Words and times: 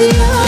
to 0.00 0.16
you. 0.16 0.39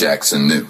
Jackson 0.00 0.48
knew 0.48 0.66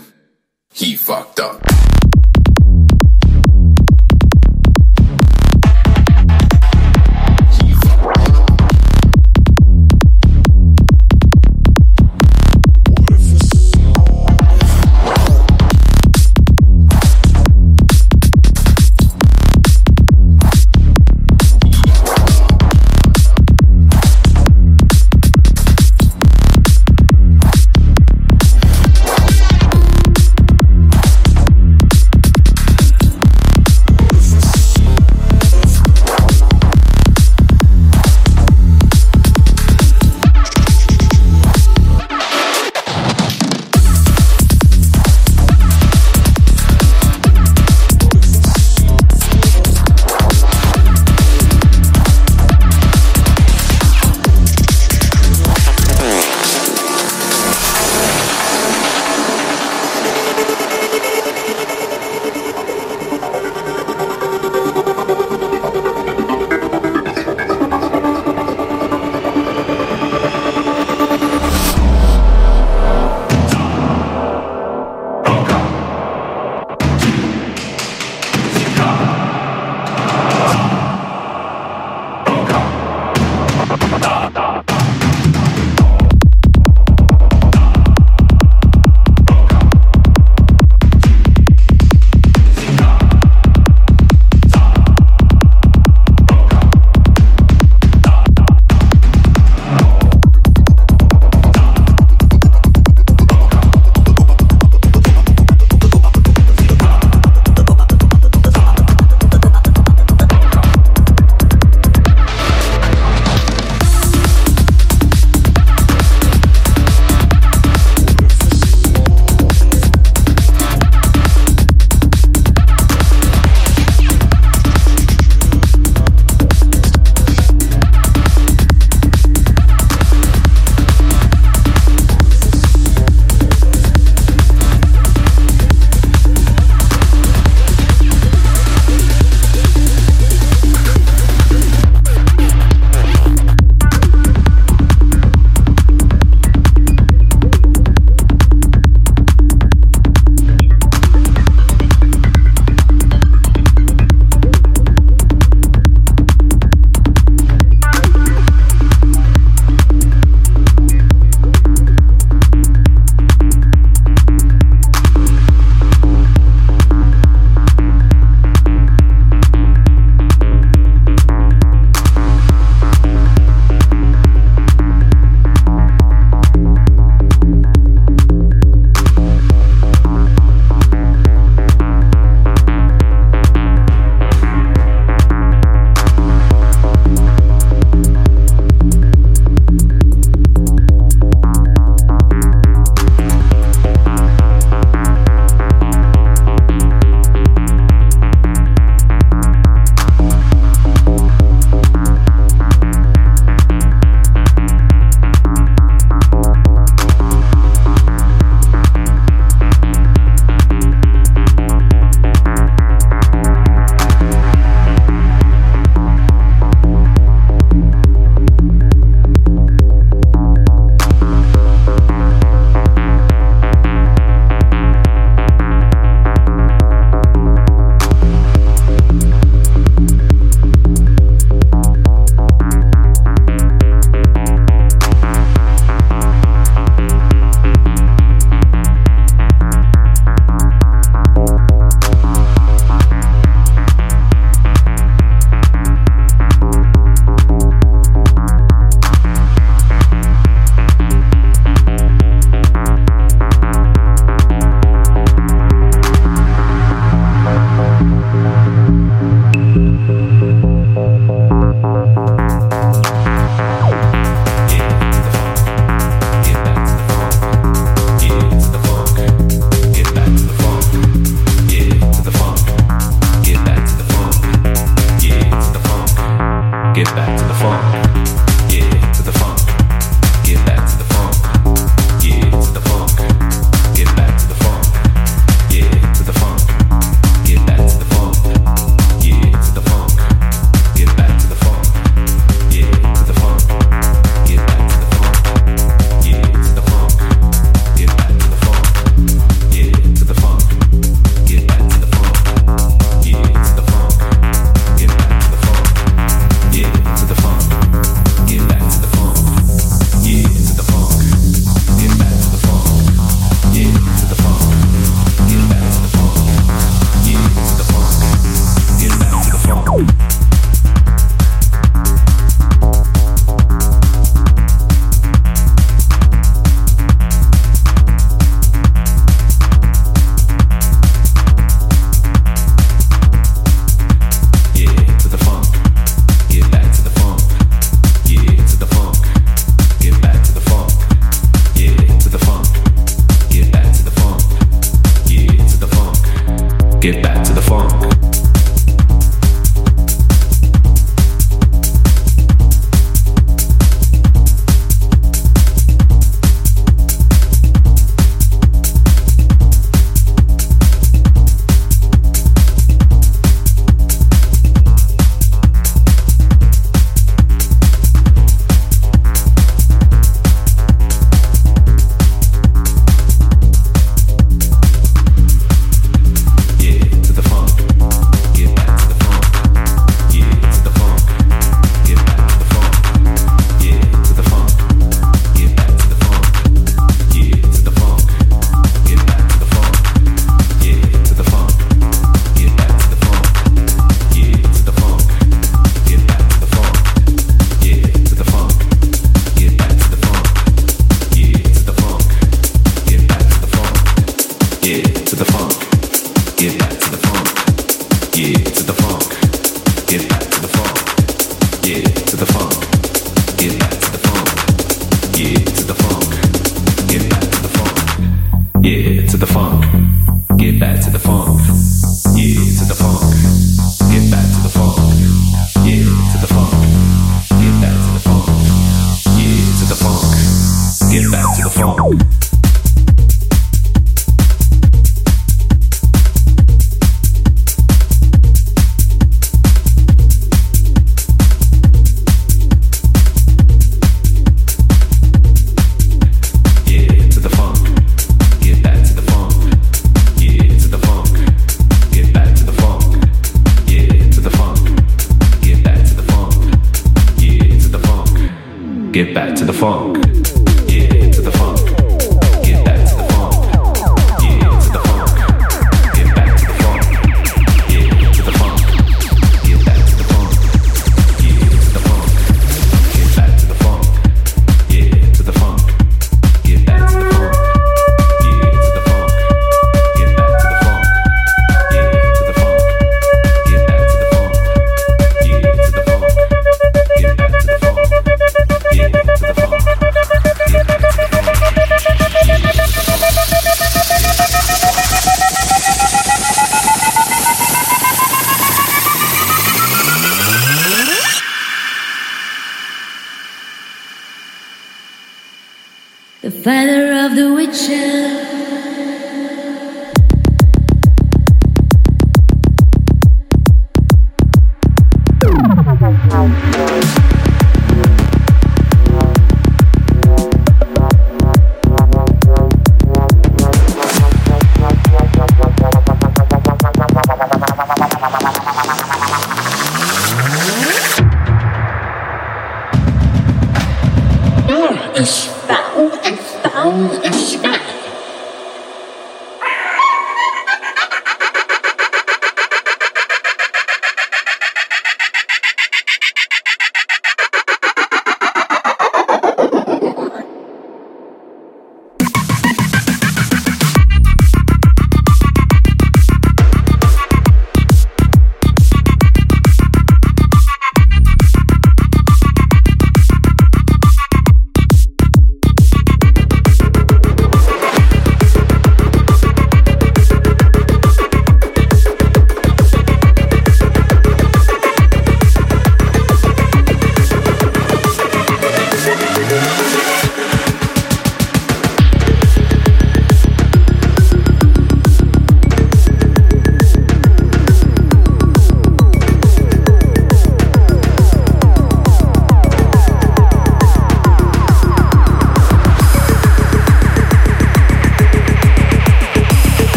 The 506.42 506.50
father 506.50 507.12
of 507.12 507.36
the 507.36 507.52
witcher. 507.52 508.49